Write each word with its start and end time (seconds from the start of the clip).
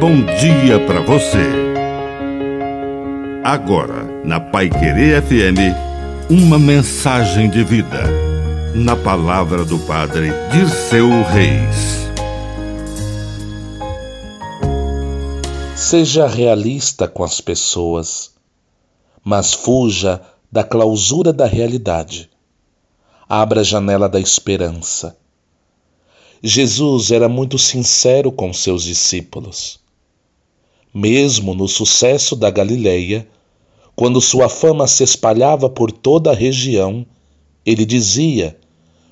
bom 0.00 0.24
dia 0.38 0.84
para 0.86 1.00
você. 1.00 1.38
Agora, 3.42 4.04
na 4.24 4.40
Pai 4.40 4.68
Querer 4.70 5.22
FM, 5.22 6.30
uma 6.30 6.58
mensagem 6.58 7.48
de 7.48 7.62
vida. 7.62 8.02
Na 8.74 8.96
palavra 8.96 9.64
do 9.64 9.78
Padre 9.80 10.30
de 10.50 10.68
seu 10.68 11.08
Reis. 11.22 12.08
Seja 15.76 16.26
realista 16.26 17.06
com 17.06 17.22
as 17.22 17.40
pessoas, 17.40 18.32
mas 19.22 19.52
fuja 19.54 20.20
da 20.50 20.64
clausura 20.64 21.32
da 21.32 21.46
realidade. 21.46 22.30
Abra 23.28 23.60
a 23.60 23.64
janela 23.64 24.08
da 24.08 24.18
esperança. 24.18 25.16
Jesus 26.42 27.10
era 27.10 27.28
muito 27.28 27.58
sincero 27.58 28.32
com 28.32 28.52
seus 28.52 28.82
discípulos. 28.82 29.83
Mesmo 30.96 31.54
no 31.54 31.66
sucesso 31.66 32.36
da 32.36 32.48
Galileia, 32.50 33.26
quando 33.96 34.20
sua 34.20 34.48
fama 34.48 34.86
se 34.86 35.02
espalhava 35.02 35.68
por 35.68 35.90
toda 35.90 36.30
a 36.30 36.34
região, 36.34 37.04
ele 37.66 37.84
dizia, 37.84 38.56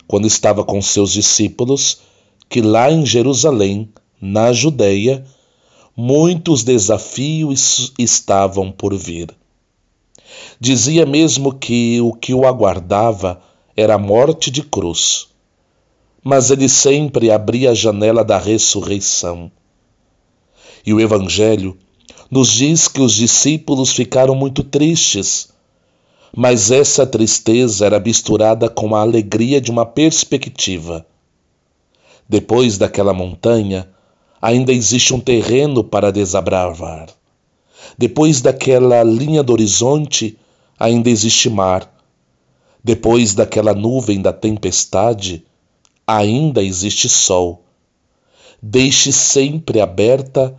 quando 0.07 0.29
estava 0.29 0.63
com 0.63 0.81
seus 0.81 1.13
discípulos, 1.13 1.99
que 2.49 2.63
lá 2.63 2.89
em 2.89 3.05
Jerusalém, 3.05 3.89
na 4.21 4.53
Judéia, 4.53 5.25
muitos 5.97 6.63
desafios 6.63 7.93
estavam 7.99 8.71
por 8.71 8.97
vir. 8.97 9.35
Dizia 10.61 11.05
mesmo 11.05 11.53
que 11.53 12.01
o 12.01 12.13
que 12.13 12.33
o 12.33 12.47
aguardava 12.47 13.43
era 13.77 13.97
a 13.97 13.99
morte 13.99 14.53
de 14.53 14.63
cruz. 14.63 15.27
Mas 16.23 16.53
ele 16.53 16.69
sempre 16.69 17.33
abria 17.33 17.73
a 17.73 17.75
janela 17.75 18.25
da 18.25 18.39
ressurreição 18.39 19.51
e 20.85 20.93
o 20.93 21.01
Evangelho 21.01 21.77
nos 22.31 22.51
diz 22.51 22.89
que 22.89 23.01
os 23.01 23.15
discípulos 23.15 23.91
ficaram 23.91 24.35
muito 24.35 24.65
tristes, 24.65 25.49
mas 26.35 26.71
essa 26.71 27.07
tristeza 27.07 27.85
era 27.85 28.01
misturada 28.01 28.69
com 28.69 28.95
a 28.95 29.03
alegria 29.03 29.61
de 29.61 29.71
uma 29.71 29.85
perspectiva. 29.85 31.05
Depois 32.27 32.79
daquela 32.79 33.13
montanha, 33.13 33.89
ainda 34.41 34.73
existe 34.73 35.13
um 35.13 35.21
terreno 35.21 35.85
para 35.85 36.11
desabravar. 36.11 37.09
Depois 37.99 38.41
daquela 38.41 39.03
linha 39.03 39.43
do 39.43 39.53
horizonte, 39.53 40.39
ainda 40.79 41.11
existe 41.11 41.51
mar. 41.51 41.93
Depois 42.83 43.35
daquela 43.35 43.75
nuvem 43.75 44.23
da 44.23 44.33
tempestade, 44.33 45.45
ainda 46.07 46.63
existe 46.63 47.09
sol. 47.09 47.63
Deixe 48.61 49.13
sempre 49.13 49.81
aberta 49.81 50.59